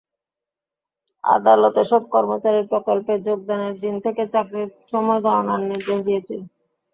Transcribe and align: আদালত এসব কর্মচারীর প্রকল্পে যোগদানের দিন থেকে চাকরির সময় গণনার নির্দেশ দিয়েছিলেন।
আদালত 1.23 1.75
এসব 1.83 2.01
কর্মচারীর 2.13 2.65
প্রকল্পে 2.67 3.13
যোগদানের 3.27 3.75
দিন 3.83 3.95
থেকে 4.05 4.23
চাকরির 4.33 4.69
সময় 4.91 5.19
গণনার 5.25 5.61
নির্দেশ 5.69 5.99
দিয়েছিলেন। 6.07 6.45